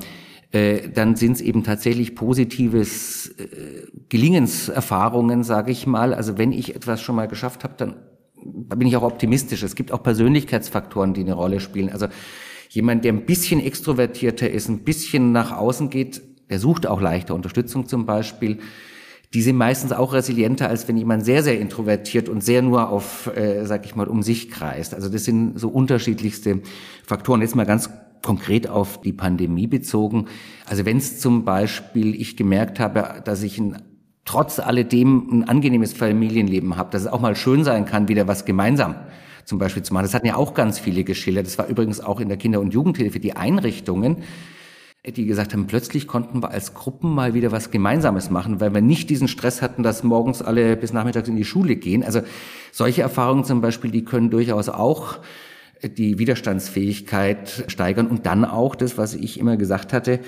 [0.51, 6.13] Äh, dann sind es eben tatsächlich positives äh, Gelingenserfahrungen, sage ich mal.
[6.13, 7.97] Also wenn ich etwas schon mal geschafft habe, dann
[8.45, 9.63] bin ich auch optimistisch.
[9.63, 11.91] Es gibt auch Persönlichkeitsfaktoren, die eine Rolle spielen.
[11.91, 12.07] Also
[12.75, 17.33] Jemand, der ein bisschen extrovertierter ist, ein bisschen nach außen geht, der sucht auch leichter
[17.37, 18.59] Unterstützung zum Beispiel.
[19.33, 23.31] Die sind meistens auch resilienter, als wenn jemand sehr, sehr introvertiert und sehr nur auf,
[23.37, 24.93] äh, sag ich mal, um sich kreist.
[24.93, 26.63] Also das sind so unterschiedlichste
[27.07, 27.43] Faktoren.
[27.43, 27.91] Jetzt mal ganz
[28.23, 30.27] konkret auf die Pandemie bezogen.
[30.67, 33.83] Also wenn es zum Beispiel ich gemerkt habe, dass ich ein,
[34.25, 38.45] trotz alledem ein angenehmes Familienleben habe, dass es auch mal schön sein kann, wieder was
[38.45, 38.97] gemeinsam
[39.45, 40.05] zum Beispiel zu machen.
[40.05, 41.47] Das hatten ja auch ganz viele geschildert.
[41.47, 44.19] Das war übrigens auch in der Kinder- und Jugendhilfe die Einrichtungen,
[45.07, 48.81] die gesagt haben, plötzlich konnten wir als Gruppen mal wieder was Gemeinsames machen, weil wir
[48.81, 52.03] nicht diesen Stress hatten, dass morgens alle bis nachmittags in die Schule gehen.
[52.03, 52.23] Also
[52.73, 55.19] solche Erfahrungen zum Beispiel, die können durchaus auch
[55.83, 60.21] die Widerstandsfähigkeit steigern und dann auch das, was ich immer gesagt hatte,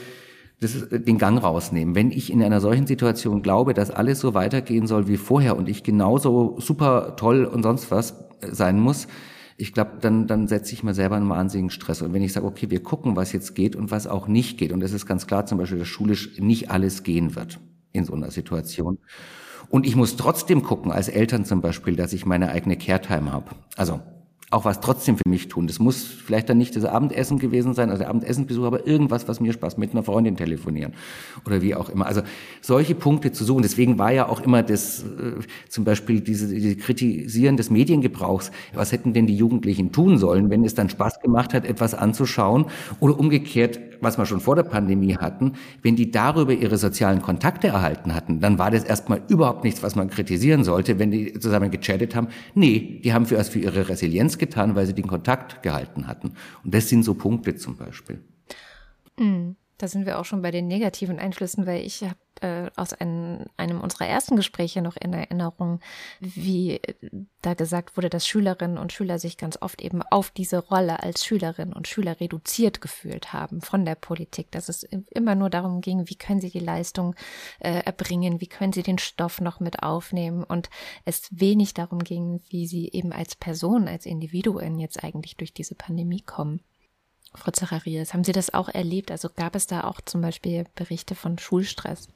[0.61, 1.95] das, den Gang rausnehmen.
[1.95, 5.69] Wenn ich in einer solchen Situation glaube, dass alles so weitergehen soll wie vorher und
[5.69, 9.07] ich genauso super toll und sonst was sein muss,
[9.59, 12.03] ich glaube, dann, dann setze ich mir selber einen wahnsinnigen Stress.
[12.03, 14.73] Und wenn ich sage, okay, wir gucken, was jetzt geht und was auch nicht geht,
[14.73, 17.59] und es ist ganz klar zum Beispiel, dass schulisch nicht alles gehen wird
[17.93, 18.99] in so einer Situation.
[19.69, 23.53] Und ich muss trotzdem gucken, als Eltern zum Beispiel, dass ich meine eigene Care-Time habe.
[23.77, 24.01] Also
[24.51, 25.67] auch was trotzdem für mich tun.
[25.67, 29.41] Das muss vielleicht dann nicht das Abendessen gewesen sein, also der Abendessenbesuch, aber irgendwas, was
[29.41, 30.93] mir Spaß, mit einer Freundin telefonieren
[31.45, 32.07] oder wie auch immer.
[32.07, 32.23] Also
[32.61, 33.63] solche Punkte zu suchen.
[33.63, 38.53] Deswegen war ja auch immer das, äh, zum Beispiel diese, diese Kritisieren des Mediengebrauchs.
[38.73, 42.67] Was hätten denn die Jugendlichen tun sollen, wenn es dann Spaß gemacht hat, etwas anzuschauen
[43.01, 47.69] oder umgekehrt, was wir schon vor der Pandemie hatten, wenn die darüber ihre sozialen Kontakte
[47.69, 51.71] erhalten hatten, dann war das erstmal überhaupt nichts, was man kritisieren sollte, wenn die zusammen
[51.71, 52.29] gechattet haben.
[52.55, 56.33] Nee, die haben für, für ihre Resilienz getan, weil sie den Kontakt gehalten hatten.
[56.65, 58.21] Und das sind so Punkte zum Beispiel.
[59.19, 59.57] Mhm.
[59.79, 63.47] Da sind wir auch schon bei den negativen Einflüssen, weil ich habe äh, aus einem,
[63.57, 65.81] einem unserer ersten Gespräche noch in Erinnerung,
[66.21, 66.81] wie
[67.43, 71.25] da gesagt wurde, dass Schülerinnen und Schüler sich ganz oft eben auf diese Rolle als
[71.25, 76.09] Schülerinnen und Schüler reduziert gefühlt haben von der Politik, dass es immer nur darum ging,
[76.09, 77.15] wie können sie die Leistung
[77.61, 80.71] äh, erbringen, wie können sie den Stoff noch mit aufnehmen und
[81.05, 85.75] es wenig darum ging, wie sie eben als Person, als Individuen jetzt eigentlich durch diese
[85.75, 86.61] Pandemie kommen.
[87.37, 89.11] Frau Zacharias, haben Sie das auch erlebt?
[89.11, 92.09] Also gab es da auch zum Beispiel Berichte von Schulstress?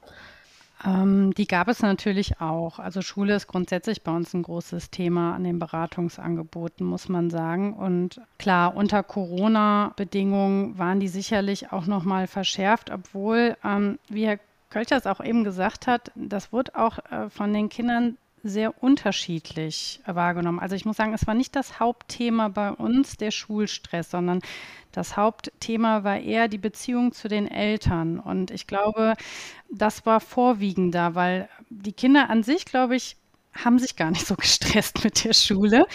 [0.85, 2.79] Ähm, die gab es natürlich auch.
[2.79, 7.73] Also Schule ist grundsätzlich bei uns ein großes Thema an den Beratungsangeboten, muss man sagen.
[7.73, 14.39] Und klar, unter Corona-Bedingungen waren die sicherlich auch noch mal verschärft, obwohl, ähm, wie Herr
[14.69, 20.01] Kölcher es auch eben gesagt hat, das wird auch äh, von den Kindern sehr unterschiedlich
[20.05, 20.59] wahrgenommen.
[20.59, 24.41] Also ich muss sagen, es war nicht das Hauptthema bei uns der Schulstress, sondern
[24.91, 28.19] das Hauptthema war eher die Beziehung zu den Eltern.
[28.19, 29.15] Und ich glaube,
[29.69, 33.17] das war vorwiegender, weil die Kinder an sich, glaube ich,
[33.53, 35.85] haben sich gar nicht so gestresst mit der Schule.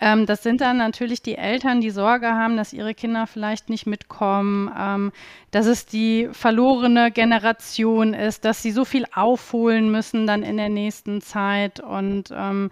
[0.00, 3.86] Ähm, das sind dann natürlich die Eltern, die Sorge haben, dass ihre Kinder vielleicht nicht
[3.86, 5.12] mitkommen, ähm,
[5.50, 10.68] dass es die verlorene Generation ist, dass sie so viel aufholen müssen dann in der
[10.68, 11.80] nächsten Zeit.
[11.80, 12.70] Und ähm,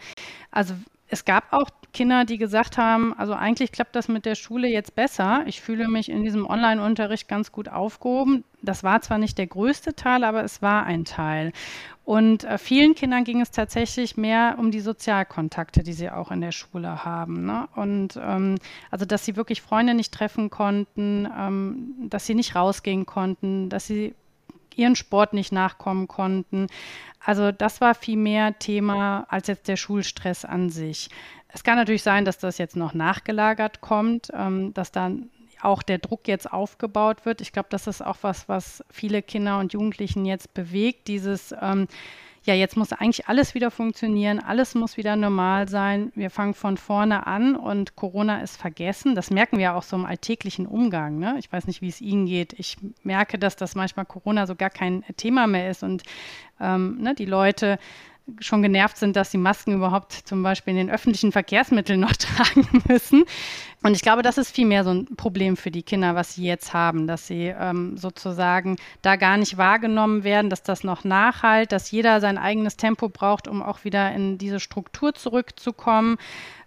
[0.50, 0.74] also
[1.12, 4.94] es gab auch Kinder, die gesagt haben, also eigentlich klappt das mit der Schule jetzt
[4.94, 5.42] besser.
[5.44, 8.44] Ich fühle mich in diesem Online-Unterricht ganz gut aufgehoben.
[8.62, 11.53] Das war zwar nicht der größte Teil, aber es war ein Teil.
[12.07, 16.40] Und äh, vielen Kindern ging es tatsächlich mehr um die Sozialkontakte, die sie auch in
[16.40, 17.44] der Schule haben.
[17.44, 17.68] Ne?
[17.77, 18.57] Und ähm,
[18.90, 23.87] also, dass sie wirklich Freunde nicht treffen konnten, ähm, dass sie nicht rausgehen konnten, dass
[23.87, 24.14] sie
[24.79, 26.67] ihren Sport nicht nachkommen konnten.
[27.25, 31.09] Also das war viel mehr Thema als jetzt der Schulstress an sich.
[31.49, 35.31] Es kann natürlich sein, dass das jetzt noch nachgelagert kommt, ähm, dass dann
[35.61, 37.41] auch der Druck jetzt aufgebaut wird.
[37.41, 41.09] Ich glaube, das ist auch was, was viele Kinder und Jugendlichen jetzt bewegt.
[41.09, 41.87] Dieses, ähm,
[42.44, 46.11] ja, jetzt muss eigentlich alles wieder funktionieren, alles muss wieder normal sein.
[46.16, 49.14] Wir fangen von vorne an und Corona ist vergessen.
[49.14, 51.18] Das merken wir auch so im alltäglichen Umgang.
[51.18, 51.37] Ne?
[51.38, 52.52] Ich weiß nicht, wie es Ihnen geht.
[52.55, 56.02] Ich merke, dass das manchmal Corona so gar kein Thema mehr ist und
[56.61, 57.78] ähm, ne, die Leute
[58.41, 62.69] schon genervt sind, dass sie Masken überhaupt zum Beispiel in den öffentlichen Verkehrsmitteln noch tragen
[62.89, 63.25] müssen.
[63.83, 66.73] Und ich glaube, das ist vielmehr so ein Problem für die Kinder, was sie jetzt
[66.73, 71.91] haben, dass sie ähm, sozusagen da gar nicht wahrgenommen werden, dass das noch nachhalt, dass
[71.91, 76.17] jeder sein eigenes Tempo braucht, um auch wieder in diese Struktur zurückzukommen,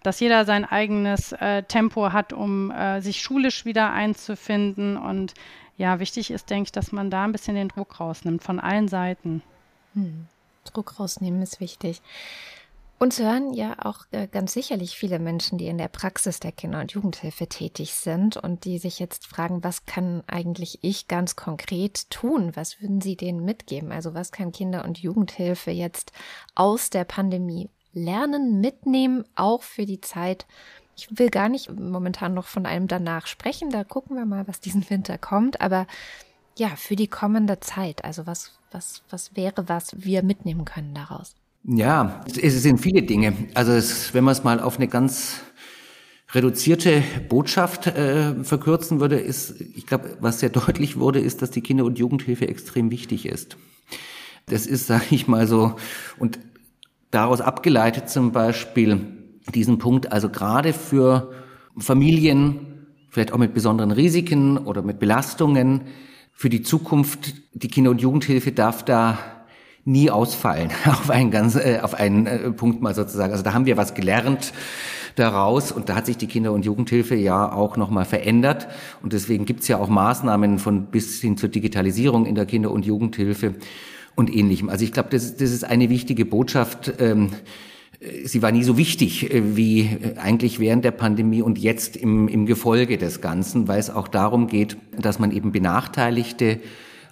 [0.02, 4.98] dass jeder sein eigenes äh, Tempo hat, um äh, sich schulisch wieder einzufinden.
[4.98, 5.32] Und
[5.78, 8.88] ja, wichtig ist, denke ich, dass man da ein bisschen den Druck rausnimmt von allen
[8.88, 9.42] Seiten.
[9.94, 10.26] Hm.
[10.66, 12.02] Druck rausnehmen ist wichtig.
[12.98, 16.80] Uns hören ja auch äh, ganz sicherlich viele Menschen, die in der Praxis der Kinder-
[16.80, 22.08] und Jugendhilfe tätig sind und die sich jetzt fragen, was kann eigentlich ich ganz konkret
[22.08, 22.56] tun?
[22.56, 23.92] Was würden Sie denen mitgeben?
[23.92, 26.12] Also was kann Kinder- und Jugendhilfe jetzt
[26.54, 30.46] aus der Pandemie lernen, mitnehmen, auch für die Zeit?
[30.96, 33.68] Ich will gar nicht momentan noch von einem danach sprechen.
[33.68, 35.60] Da gucken wir mal, was diesen Winter kommt.
[35.60, 35.86] Aber
[36.56, 38.06] ja, für die kommende Zeit?
[38.06, 41.34] Also was, was, was wäre, was wir mitnehmen können daraus?
[41.64, 43.32] Ja, es sind viele Dinge.
[43.54, 45.40] Also es, wenn man es mal auf eine ganz
[46.32, 51.62] reduzierte Botschaft äh, verkürzen würde, ist, ich glaube, was sehr deutlich wurde, ist, dass die
[51.62, 53.56] Kinder- und Jugendhilfe extrem wichtig ist.
[54.44, 55.76] Das ist, sage ich mal so,
[56.18, 56.38] und
[57.10, 59.00] daraus abgeleitet zum Beispiel
[59.54, 61.32] diesen Punkt, also gerade für
[61.78, 65.82] Familien, vielleicht auch mit besonderen Risiken oder mit Belastungen,
[66.36, 69.18] für die Zukunft, die Kinder- und Jugendhilfe darf da
[69.86, 73.32] nie ausfallen auf einen ganz äh, auf einen äh, Punkt mal sozusagen.
[73.32, 74.52] Also da haben wir was gelernt
[75.14, 78.68] daraus und da hat sich die Kinder- und Jugendhilfe ja auch noch mal verändert
[79.02, 82.84] und deswegen gibt's ja auch Maßnahmen von bis hin zur Digitalisierung in der Kinder- und
[82.84, 83.54] Jugendhilfe
[84.14, 84.68] und ähnlichem.
[84.68, 86.92] Also ich glaube, das, das ist eine wichtige Botschaft.
[86.98, 87.30] Ähm,
[88.24, 92.28] sie war nie so wichtig äh, wie äh, eigentlich während der Pandemie und jetzt im,
[92.28, 96.60] im Gefolge des Ganzen, weil es auch darum geht, dass man eben Benachteiligte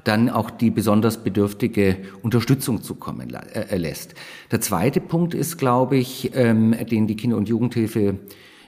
[0.04, 4.14] dann auch die besonders bedürftige Unterstützung zukommen äh, lässt.
[4.50, 8.18] Der zweite Punkt ist, glaube ich, ähm, den die Kinder- und Jugendhilfe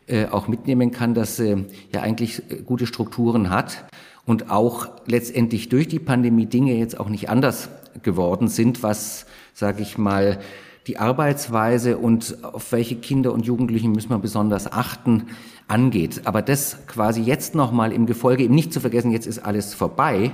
[0.07, 3.85] äh, auch mitnehmen kann, dass sie ja eigentlich gute Strukturen hat
[4.25, 7.69] und auch letztendlich durch die Pandemie Dinge jetzt auch nicht anders
[8.03, 10.39] geworden sind, was, sage ich mal,
[10.87, 15.25] die Arbeitsweise und auf welche Kinder und Jugendlichen müssen wir besonders achten,
[15.69, 16.23] angeht.
[16.25, 20.31] Aber das quasi jetzt nochmal im Gefolge, eben nicht zu vergessen, jetzt ist alles vorbei,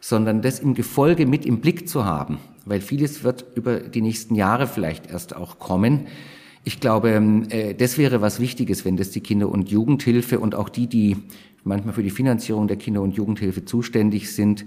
[0.00, 4.36] sondern das im Gefolge mit im Blick zu haben, weil vieles wird über die nächsten
[4.36, 6.06] Jahre vielleicht erst auch kommen.
[6.62, 7.10] Ich glaube,
[7.50, 11.16] äh, das wäre was Wichtiges, wenn das die Kinder- und Jugendhilfe und auch die, die
[11.64, 14.64] manchmal für die Finanzierung der Kinder- und Jugendhilfe zuständig sind,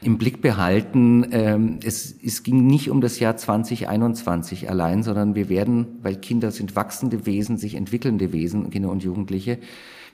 [0.00, 1.26] im Blick behalten.
[1.32, 6.50] Ähm, es, es ging nicht um das Jahr 2021 allein, sondern wir werden, weil Kinder
[6.50, 9.58] sind wachsende Wesen, sich entwickelnde Wesen, Kinder und Jugendliche,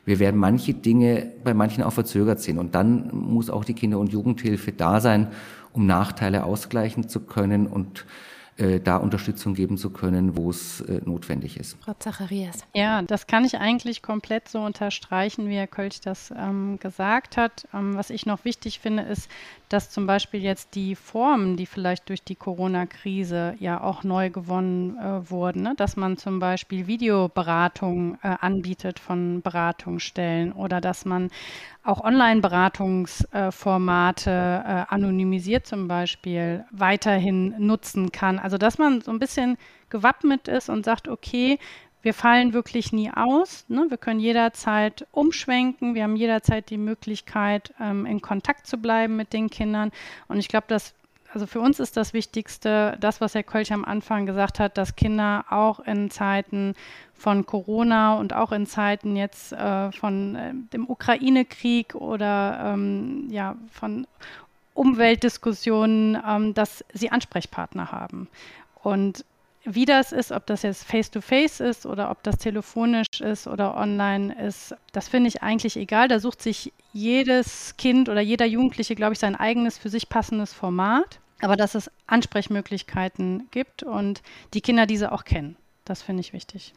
[0.05, 2.59] wir werden manche Dinge bei manchen auch verzögert sehen.
[2.59, 5.29] Und dann muss auch die Kinder- und Jugendhilfe da sein,
[5.73, 8.05] um Nachteile ausgleichen zu können und
[8.57, 11.77] äh, da Unterstützung geben zu können, wo es äh, notwendig ist.
[11.81, 12.59] Frau Zacharias.
[12.73, 17.67] Ja, das kann ich eigentlich komplett so unterstreichen, wie Herr Kölch das ähm, gesagt hat.
[17.75, 19.29] Ähm, was ich noch wichtig finde, ist,
[19.69, 24.97] dass zum Beispiel jetzt die Formen, die vielleicht durch die Corona-Krise ja auch neu gewonnen
[24.99, 25.75] äh, wurden, ne?
[25.77, 31.29] dass man zum Beispiel Videoberatung äh, anbietet von Beratungsstellen oder dass man
[31.83, 38.39] auch Online-Beratungsformate äh, anonymisiert zum Beispiel weiterhin nutzen kann.
[38.39, 39.57] Also dass man so ein bisschen
[39.91, 41.59] gewappnet ist und sagt, okay,
[42.05, 43.65] wir fallen wirklich nie aus.
[43.69, 43.87] Ne?
[43.89, 45.95] Wir können jederzeit umschwenken.
[45.95, 49.91] Wir haben jederzeit die Möglichkeit, ähm, in Kontakt zu bleiben mit den Kindern.
[50.29, 50.95] Und ich glaube, dass
[51.33, 54.95] also für uns ist das Wichtigste, das, was Herr Kölch am Anfang gesagt hat, dass
[54.95, 56.77] Kinder auch in Zeiten
[57.13, 63.57] von Corona und auch in Zeiten jetzt äh, von äh, dem Ukraine-Krieg oder ähm, ja,
[63.73, 64.07] von
[64.75, 68.29] Umweltdiskussionen, ähm, dass sie Ansprechpartner haben.
[68.85, 69.25] Und
[69.65, 73.77] wie das ist, ob das jetzt face-to-face -face ist oder ob das telefonisch ist oder
[73.77, 76.09] online ist, das finde ich eigentlich egal.
[76.09, 80.53] Da sucht sich jedes Kind oder jeder Jugendliche, glaube ich, sein eigenes für sich passendes
[80.53, 81.19] Format.
[81.41, 84.23] Aber dass es Ansprechmöglichkeiten gibt und
[84.55, 85.57] die Kinder diese auch kennen.
[85.85, 86.73] Das finde ich wichtig.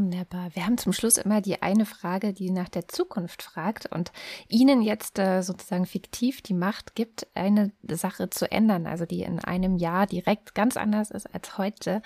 [0.00, 0.48] Wunderbar.
[0.54, 4.12] Wir haben zum Schluss immer die eine Frage, die nach der Zukunft fragt und
[4.48, 9.40] Ihnen jetzt äh, sozusagen fiktiv die Macht gibt, eine Sache zu ändern, also die in
[9.40, 12.00] einem Jahr direkt ganz anders ist als heute,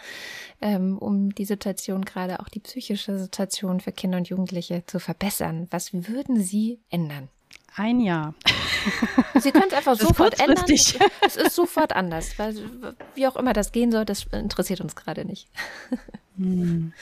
[0.61, 5.69] ähm, um die Situation, gerade auch die psychische Situation für Kinder und Jugendliche zu verbessern.
[5.71, 7.29] Was würden Sie ändern?
[7.77, 8.35] Ein Jahr.
[9.39, 10.65] Sie können es einfach sofort ändern.
[10.67, 12.41] Es ist sofort anders.
[12.41, 12.57] Weil,
[13.15, 15.49] wie auch immer das gehen soll, das interessiert uns gerade nicht.
[16.37, 16.93] Hm.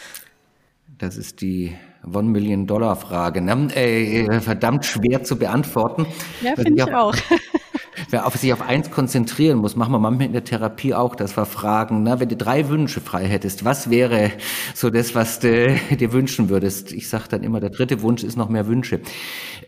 [0.99, 1.73] Das ist die
[2.05, 3.41] One-Million-Dollar-Frage.
[3.41, 3.69] Ne?
[3.75, 6.07] Äh, verdammt schwer zu beantworten.
[6.43, 7.15] Ja, finde ich auch.
[8.11, 11.37] Wer auf sich auf eins konzentrieren muss, machen wir manchmal in der Therapie auch, dass
[11.37, 14.33] wir fragen, na, wenn du drei Wünsche frei hättest, was wäre
[14.75, 16.93] so das, was du dir wünschen würdest?
[16.93, 19.01] Ich sage dann immer, der dritte Wunsch ist noch mehr Wünsche.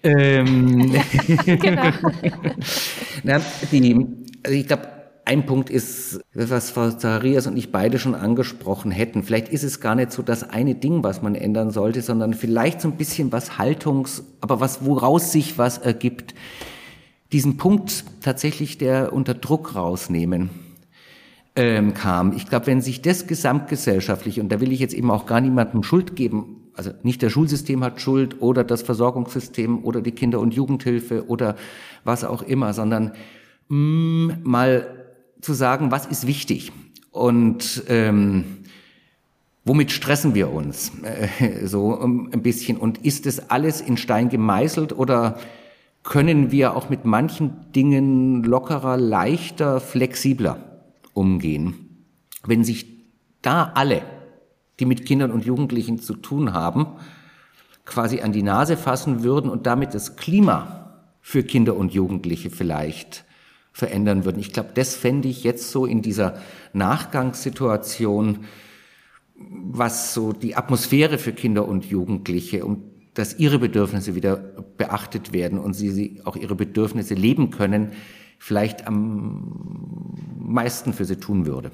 [0.03, 0.93] Ähm,
[1.47, 1.91] genau.
[3.23, 4.07] na, die,
[4.43, 4.89] also ich glaube,
[5.27, 9.23] ein Punkt ist, was Frau Zacharias und ich beide schon angesprochen hätten.
[9.23, 12.81] Vielleicht ist es gar nicht so das eine Ding, was man ändern sollte, sondern vielleicht
[12.81, 16.35] so ein bisschen was Haltungs, aber was, woraus sich was ergibt.
[17.33, 20.51] Diesen Punkt tatsächlich der unter Druck rausnehmen
[21.57, 22.37] ähm, kam.
[22.37, 25.83] Ich glaube, wenn sich das gesamtgesellschaftlich, und da will ich jetzt eben auch gar niemandem
[25.83, 30.55] Schuld geben, also nicht der Schulsystem hat Schuld oder das Versorgungssystem oder die Kinder- und
[30.55, 31.55] Jugendhilfe oder
[32.03, 33.13] was auch immer, sondern
[33.69, 35.04] mh, mm, mal
[35.45, 36.73] zu sagen, was ist wichtig?
[37.11, 38.65] Und ähm,
[39.65, 40.92] womit stressen wir uns?
[41.03, 42.77] Äh, so ein bisschen.
[42.77, 45.38] Und ist es alles in Stein gemeißelt oder
[46.03, 50.83] können wir auch mit manchen Dingen lockerer, leichter, flexibler
[51.13, 52.07] umgehen?
[52.47, 52.87] Wenn sich
[53.42, 54.03] da alle,
[54.81, 56.87] die mit Kindern und Jugendlichen zu tun haben,
[57.85, 63.25] quasi an die Nase fassen würden und damit das Klima für Kinder und Jugendliche vielleicht
[63.75, 64.38] verändern würden.
[64.38, 66.38] Ich glaube, das fände ich jetzt so in dieser
[66.72, 68.46] Nachgangssituation,
[69.35, 75.58] was so die Atmosphäre für Kinder und Jugendliche und dass ihre Bedürfnisse wieder beachtet werden
[75.58, 77.92] und sie, sie auch ihre Bedürfnisse leben können,
[78.38, 81.72] vielleicht am meisten für sie tun würde.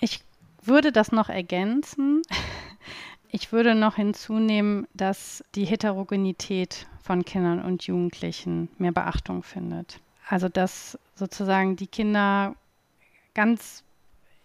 [0.00, 0.20] Ich
[0.62, 2.22] würde das noch ergänzen.
[3.28, 10.00] Ich würde noch hinzunehmen, dass die Heterogenität von Kindern und Jugendlichen mehr Beachtung findet.
[10.30, 12.54] Also dass sozusagen die Kinder
[13.34, 13.82] ganz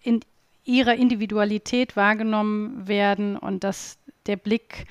[0.01, 0.21] in
[0.63, 4.87] ihrer Individualität wahrgenommen werden und dass der Blick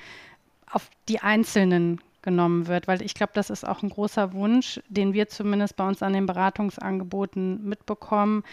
[0.71, 5.13] auf die Einzelnen genommen wird, weil ich glaube, das ist auch ein großer Wunsch, den
[5.13, 8.45] wir zumindest bei uns an den Beratungsangeboten mitbekommen,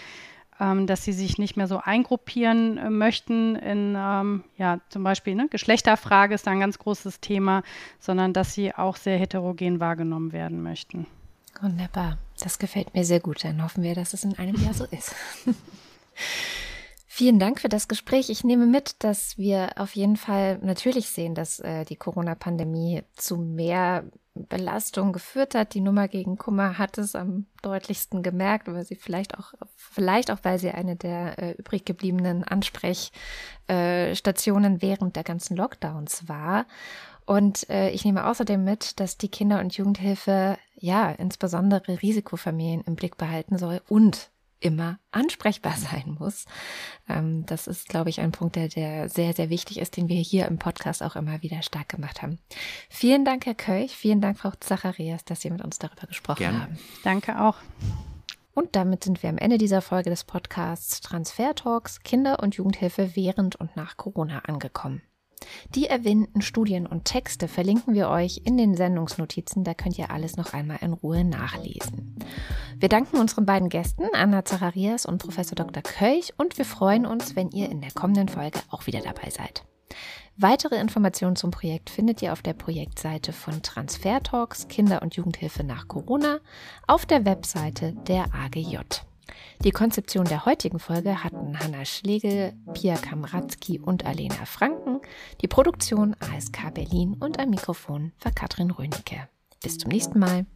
[0.58, 5.36] ähm, dass sie sich nicht mehr so eingruppieren äh, möchten in, ähm, ja, zum Beispiel
[5.36, 7.62] ne, Geschlechterfrage ist da ein ganz großes Thema,
[8.00, 11.06] sondern dass sie auch sehr heterogen wahrgenommen werden möchten.
[11.60, 13.44] Wunderbar, das gefällt mir sehr gut.
[13.44, 15.14] Dann hoffen wir, dass es in einem Jahr so ist.
[17.14, 18.30] Vielen Dank für das Gespräch.
[18.30, 23.36] Ich nehme mit, dass wir auf jeden Fall natürlich sehen, dass äh, die Corona-Pandemie zu
[23.36, 25.74] mehr Belastung geführt hat.
[25.74, 30.38] Die Nummer gegen Kummer hat es am deutlichsten gemerkt, weil sie vielleicht auch, vielleicht auch,
[30.42, 36.64] weil sie eine der äh, übrig gebliebenen Ansprechstationen äh, während der ganzen Lockdowns war.
[37.26, 42.96] Und äh, ich nehme außerdem mit, dass die Kinder- und Jugendhilfe ja insbesondere Risikofamilien im
[42.96, 44.30] Blick behalten soll und
[44.60, 46.44] immer ansprechbar sein muss.
[47.08, 50.20] Ähm, das ist, glaube ich, ein Punkt, der, der sehr, sehr wichtig ist, den wir
[50.20, 52.38] hier im Podcast auch immer wieder stark gemacht haben.
[52.88, 53.96] Vielen Dank, Herr Kölch.
[53.96, 56.60] Vielen Dank, Frau Zacharias, dass Sie mit uns darüber gesprochen Gerne.
[56.62, 56.78] haben.
[57.02, 57.56] Danke auch.
[58.54, 63.16] Und damit sind wir am Ende dieser Folge des Podcasts Transfer Talks Kinder- und Jugendhilfe
[63.16, 65.00] während und nach Corona angekommen.
[65.74, 70.36] Die erwähnten Studien und Texte verlinken wir euch in den Sendungsnotizen, da könnt ihr alles
[70.36, 72.16] noch einmal in Ruhe nachlesen.
[72.78, 75.82] Wir danken unseren beiden Gästen, Anna Zacharias und Professor Dr.
[75.82, 79.64] Kölch, und wir freuen uns, wenn ihr in der kommenden Folge auch wieder dabei seid.
[80.36, 85.62] Weitere Informationen zum Projekt findet ihr auf der Projektseite von Transfer Talks Kinder- und Jugendhilfe
[85.62, 86.38] nach Corona
[86.86, 88.78] auf der Webseite der AGJ.
[89.64, 95.00] Die Konzeption der heutigen Folge hatten Hanna Schlegel, Pia Kamratzki und Alena Franken,
[95.40, 99.28] die Produktion ASK Berlin und am Mikrofon war Katrin Rönecke.
[99.62, 100.46] Bis zum nächsten Mal.